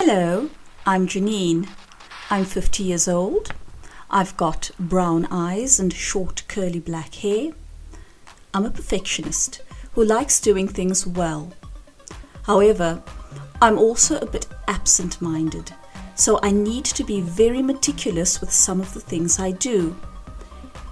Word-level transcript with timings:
Hello, 0.00 0.48
I'm 0.86 1.08
Janine. 1.08 1.68
I'm 2.30 2.44
50 2.44 2.84
years 2.84 3.08
old. 3.08 3.52
I've 4.08 4.36
got 4.36 4.70
brown 4.78 5.26
eyes 5.28 5.80
and 5.80 5.92
short 5.92 6.44
curly 6.46 6.78
black 6.78 7.16
hair. 7.16 7.50
I'm 8.54 8.64
a 8.64 8.70
perfectionist 8.70 9.60
who 9.94 10.04
likes 10.04 10.38
doing 10.38 10.68
things 10.68 11.04
well. 11.04 11.52
However, 12.44 13.02
I'm 13.60 13.76
also 13.76 14.20
a 14.20 14.26
bit 14.26 14.46
absent 14.68 15.20
minded, 15.20 15.72
so 16.14 16.38
I 16.44 16.52
need 16.52 16.84
to 16.84 17.02
be 17.02 17.20
very 17.20 17.60
meticulous 17.60 18.40
with 18.40 18.52
some 18.52 18.80
of 18.80 18.94
the 18.94 19.00
things 19.00 19.40
I 19.40 19.50
do, 19.50 19.96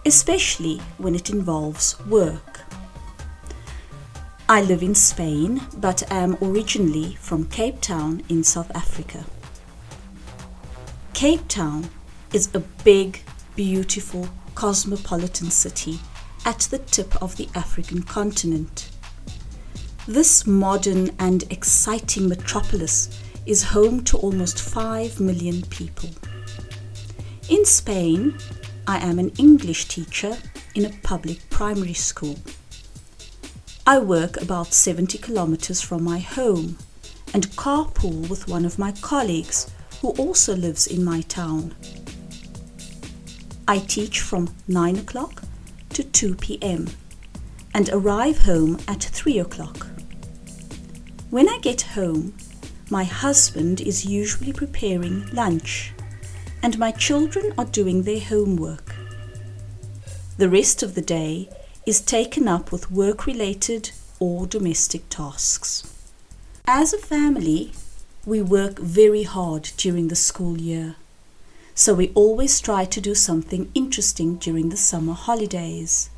especially 0.04 0.78
when 0.98 1.14
it 1.14 1.30
involves 1.30 1.96
work. 2.06 2.64
I 4.48 4.62
live 4.62 4.84
in 4.84 4.94
Spain 4.94 5.60
but 5.76 6.08
am 6.08 6.38
originally 6.40 7.16
from 7.16 7.46
Cape 7.46 7.80
Town 7.80 8.22
in 8.28 8.44
South 8.44 8.70
Africa. 8.76 9.24
Cape 11.14 11.48
Town 11.48 11.90
is 12.32 12.54
a 12.54 12.60
big, 12.60 13.22
beautiful, 13.56 14.28
cosmopolitan 14.54 15.50
city 15.50 15.98
at 16.44 16.60
the 16.70 16.78
tip 16.78 17.20
of 17.20 17.36
the 17.36 17.48
African 17.56 18.04
continent. 18.04 18.88
This 20.06 20.46
modern 20.46 21.10
and 21.18 21.42
exciting 21.50 22.28
metropolis 22.28 23.20
is 23.46 23.64
home 23.64 24.04
to 24.04 24.16
almost 24.16 24.60
5 24.60 25.18
million 25.18 25.62
people. 25.62 26.10
In 27.48 27.64
Spain, 27.64 28.38
I 28.86 28.98
am 28.98 29.18
an 29.18 29.30
English 29.38 29.86
teacher 29.86 30.36
in 30.76 30.84
a 30.84 30.96
public 31.02 31.50
primary 31.50 31.94
school. 31.94 32.36
I 33.88 33.98
work 33.98 34.42
about 34.42 34.74
70 34.74 35.18
kilometers 35.18 35.80
from 35.80 36.02
my 36.02 36.18
home 36.18 36.76
and 37.32 37.46
carpool 37.50 38.28
with 38.28 38.48
one 38.48 38.64
of 38.64 38.80
my 38.80 38.90
colleagues 38.90 39.70
who 40.00 40.08
also 40.18 40.56
lives 40.56 40.88
in 40.88 41.04
my 41.04 41.20
town. 41.20 41.72
I 43.68 43.78
teach 43.78 44.22
from 44.22 44.52
9 44.66 44.96
o'clock 44.96 45.44
to 45.90 46.02
2 46.02 46.34
pm 46.34 46.88
and 47.74 47.88
arrive 47.90 48.38
home 48.38 48.80
at 48.88 49.04
3 49.04 49.38
o'clock. 49.38 49.86
When 51.30 51.48
I 51.48 51.58
get 51.58 51.82
home, 51.82 52.34
my 52.90 53.04
husband 53.04 53.80
is 53.80 54.04
usually 54.04 54.52
preparing 54.52 55.32
lunch 55.32 55.92
and 56.60 56.76
my 56.76 56.90
children 56.90 57.54
are 57.56 57.66
doing 57.66 58.02
their 58.02 58.18
homework. 58.18 58.96
The 60.38 60.48
rest 60.48 60.82
of 60.82 60.96
the 60.96 61.02
day 61.02 61.48
is 61.86 62.00
taken 62.00 62.48
up 62.48 62.72
with 62.72 62.90
work 62.90 63.26
related 63.26 63.92
or 64.18 64.44
domestic 64.44 65.08
tasks. 65.08 65.84
As 66.66 66.92
a 66.92 66.98
family, 66.98 67.72
we 68.26 68.42
work 68.42 68.80
very 68.80 69.22
hard 69.22 69.70
during 69.76 70.08
the 70.08 70.16
school 70.16 70.58
year, 70.58 70.96
so 71.76 71.94
we 71.94 72.10
always 72.14 72.60
try 72.60 72.84
to 72.84 73.00
do 73.00 73.14
something 73.14 73.70
interesting 73.72 74.34
during 74.34 74.70
the 74.70 74.76
summer 74.76 75.12
holidays. 75.12 76.10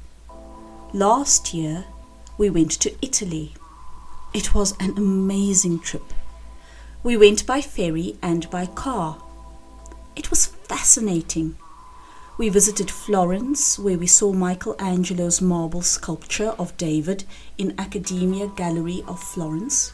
Last 0.95 1.53
year, 1.53 1.85
we 2.39 2.49
went 2.49 2.71
to 2.81 2.95
Italy. 3.03 3.53
It 4.33 4.55
was 4.55 4.75
an 4.81 4.97
amazing 4.97 5.81
trip. 5.81 6.15
We 7.03 7.19
went 7.19 7.47
by 7.47 7.61
ferry 7.61 8.17
and 8.23 8.49
by 8.49 8.65
car. 8.67 9.23
It 10.17 10.31
was 10.31 10.47
fascinating 10.47 11.57
we 12.39 12.49
visited 12.49 12.89
Florence, 12.89 13.81
where 13.81 13.99
we 13.99 14.07
saw 14.07 14.33
Michelangelo's 14.33 15.41
marble 15.41 15.83
sculpture 15.83 16.51
of 16.51 16.77
David 16.77 17.25
in 17.59 17.75
Accademia 17.77 18.47
Gallery 18.47 19.03
of 19.09 19.21
Florence. 19.21 19.93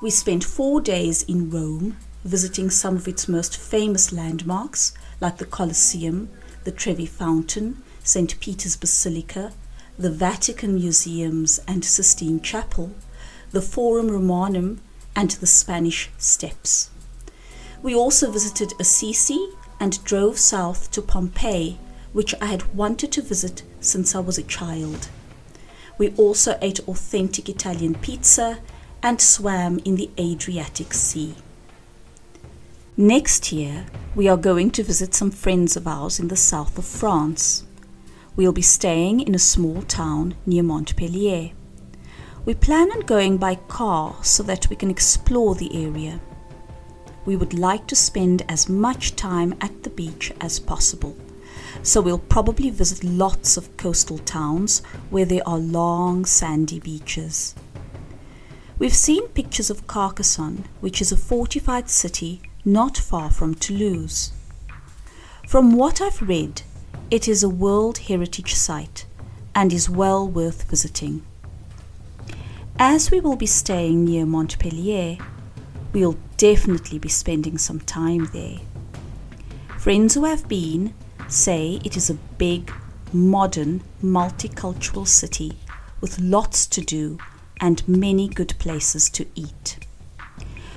We 0.00 0.10
spent 0.10 0.44
four 0.44 0.80
days 0.80 1.24
in 1.24 1.50
Rome, 1.50 1.96
visiting 2.24 2.70
some 2.70 2.94
of 2.94 3.08
its 3.08 3.26
most 3.26 3.56
famous 3.56 4.12
landmarks, 4.12 4.94
like 5.20 5.38
the 5.38 5.46
Colosseum, 5.46 6.30
the 6.62 6.70
Trevi 6.70 7.06
Fountain, 7.06 7.82
St. 8.04 8.38
Peter's 8.38 8.76
Basilica, 8.76 9.52
the 9.98 10.12
Vatican 10.12 10.76
Museums 10.76 11.58
and 11.66 11.84
Sistine 11.84 12.40
Chapel, 12.40 12.92
the 13.50 13.60
Forum 13.60 14.12
Romanum, 14.12 14.80
and 15.16 15.32
the 15.32 15.46
Spanish 15.48 16.08
Steps. 16.18 16.90
We 17.82 17.96
also 17.96 18.30
visited 18.30 18.74
Assisi 18.78 19.48
and 19.80 20.04
drove 20.04 20.38
south 20.38 20.90
to 20.90 21.00
Pompeii, 21.00 21.78
which 22.12 22.34
I 22.40 22.46
had 22.46 22.74
wanted 22.74 23.10
to 23.12 23.22
visit 23.22 23.62
since 23.80 24.14
I 24.14 24.20
was 24.20 24.36
a 24.36 24.42
child. 24.42 25.08
We 25.96 26.10
also 26.16 26.58
ate 26.60 26.86
authentic 26.86 27.48
Italian 27.48 27.94
pizza 27.94 28.60
and 29.02 29.20
swam 29.20 29.80
in 29.84 29.96
the 29.96 30.10
Adriatic 30.18 30.92
Sea. 30.92 31.34
Next 32.96 33.50
year, 33.50 33.86
we 34.14 34.28
are 34.28 34.36
going 34.36 34.70
to 34.72 34.82
visit 34.82 35.14
some 35.14 35.30
friends 35.30 35.76
of 35.76 35.86
ours 35.86 36.20
in 36.20 36.28
the 36.28 36.36
south 36.36 36.76
of 36.76 36.84
France. 36.84 37.64
We'll 38.36 38.52
be 38.52 38.62
staying 38.62 39.20
in 39.20 39.34
a 39.34 39.38
small 39.38 39.82
town 39.82 40.34
near 40.44 40.62
Montpellier. 40.62 41.52
We 42.44 42.54
plan 42.54 42.90
on 42.90 43.00
going 43.00 43.38
by 43.38 43.54
car 43.54 44.16
so 44.22 44.42
that 44.42 44.68
we 44.68 44.76
can 44.76 44.90
explore 44.90 45.54
the 45.54 45.84
area 45.86 46.20
we 47.24 47.36
would 47.36 47.54
like 47.54 47.86
to 47.86 47.96
spend 47.96 48.42
as 48.48 48.68
much 48.68 49.16
time 49.16 49.54
at 49.60 49.82
the 49.82 49.90
beach 49.90 50.32
as 50.40 50.58
possible. 50.58 51.16
So 51.82 52.00
we'll 52.00 52.18
probably 52.18 52.70
visit 52.70 53.04
lots 53.04 53.56
of 53.56 53.76
coastal 53.76 54.18
towns 54.18 54.82
where 55.10 55.24
there 55.24 55.46
are 55.46 55.58
long 55.58 56.24
sandy 56.24 56.80
beaches. 56.80 57.54
We've 58.78 58.94
seen 58.94 59.28
pictures 59.28 59.70
of 59.70 59.86
Carcassonne, 59.86 60.64
which 60.80 61.00
is 61.00 61.12
a 61.12 61.16
fortified 61.16 61.90
city 61.90 62.40
not 62.64 62.96
far 62.96 63.30
from 63.30 63.54
Toulouse. 63.54 64.32
From 65.46 65.72
what 65.72 66.00
I've 66.00 66.22
read, 66.22 66.62
it 67.10 67.26
is 67.26 67.42
a 67.42 67.48
World 67.48 67.98
Heritage 67.98 68.54
Site 68.54 69.04
and 69.54 69.72
is 69.72 69.90
well 69.90 70.28
worth 70.28 70.62
visiting. 70.70 71.22
As 72.78 73.10
we 73.10 73.20
will 73.20 73.36
be 73.36 73.46
staying 73.46 74.04
near 74.04 74.24
Montpellier, 74.24 75.18
we'll 75.92 76.16
definitely 76.36 76.98
be 76.98 77.08
spending 77.08 77.58
some 77.58 77.80
time 77.80 78.28
there. 78.32 78.58
Friends 79.78 80.14
who 80.14 80.24
have 80.24 80.48
been 80.48 80.94
say 81.28 81.80
it 81.84 81.96
is 81.96 82.10
a 82.10 82.14
big, 82.14 82.72
modern, 83.12 83.82
multicultural 84.02 85.06
city 85.06 85.52
with 86.00 86.18
lots 86.18 86.66
to 86.66 86.80
do 86.80 87.18
and 87.60 87.86
many 87.86 88.28
good 88.28 88.54
places 88.58 89.10
to 89.10 89.26
eat. 89.34 89.78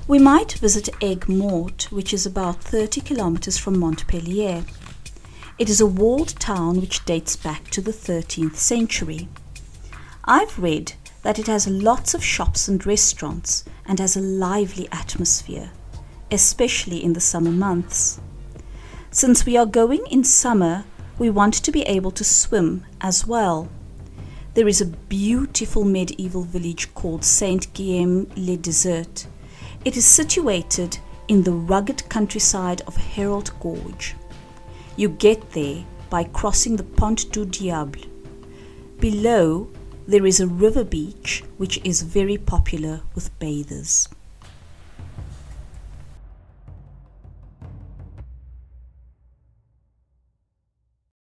We 0.06 0.18
might 0.18 0.52
visit 0.52 0.90
Aigues 1.00 1.28
Mortes, 1.28 1.90
which 1.90 2.12
is 2.12 2.26
about 2.26 2.62
30 2.62 3.00
kilometers 3.00 3.56
from 3.56 3.78
Montpellier. 3.78 4.64
It 5.58 5.70
is 5.70 5.80
a 5.80 5.86
walled 5.86 6.38
town 6.38 6.80
which 6.80 7.04
dates 7.04 7.36
back 7.36 7.70
to 7.70 7.80
the 7.80 7.92
13th 7.92 8.56
century. 8.56 9.28
I've 10.24 10.58
read 10.58 10.94
that 11.24 11.38
it 11.38 11.46
has 11.48 11.66
lots 11.66 12.14
of 12.14 12.22
shops 12.22 12.68
and 12.68 12.86
restaurants 12.86 13.64
and 13.86 13.98
has 13.98 14.16
a 14.16 14.20
lively 14.20 14.86
atmosphere, 14.92 15.70
especially 16.30 17.02
in 17.02 17.14
the 17.14 17.20
summer 17.20 17.50
months. 17.50 18.20
Since 19.10 19.46
we 19.46 19.56
are 19.56 19.66
going 19.66 20.06
in 20.10 20.22
summer, 20.22 20.84
we 21.18 21.30
want 21.30 21.54
to 21.54 21.72
be 21.72 21.82
able 21.82 22.10
to 22.12 22.24
swim 22.24 22.84
as 23.00 23.26
well. 23.26 23.68
There 24.52 24.68
is 24.68 24.80
a 24.80 24.86
beautiful 24.86 25.84
medieval 25.84 26.42
village 26.42 26.92
called 26.94 27.24
Saint 27.24 27.72
Guillaume 27.72 28.28
le 28.36 28.56
Desert. 28.56 29.26
It 29.84 29.96
is 29.96 30.04
situated 30.04 30.98
in 31.28 31.42
the 31.42 31.52
rugged 31.52 32.06
countryside 32.10 32.82
of 32.82 32.96
Hérault 32.96 33.58
Gorge. 33.60 34.14
You 34.96 35.08
get 35.08 35.52
there 35.52 35.84
by 36.10 36.24
crossing 36.24 36.76
the 36.76 36.84
Pont 36.84 37.32
du 37.32 37.46
Diable. 37.46 38.02
Below 39.00 39.68
there 40.06 40.26
is 40.26 40.40
a 40.40 40.46
river 40.46 40.84
beach 40.84 41.42
which 41.56 41.80
is 41.84 42.02
very 42.02 42.36
popular 42.36 43.00
with 43.14 43.36
bathers. 43.38 44.08